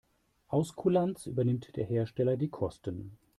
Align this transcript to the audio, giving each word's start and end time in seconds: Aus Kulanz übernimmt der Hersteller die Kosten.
Aus 0.47 0.75
Kulanz 0.75 1.27
übernimmt 1.27 1.75
der 1.75 1.85
Hersteller 1.85 2.35
die 2.35 2.49
Kosten. 2.49 3.19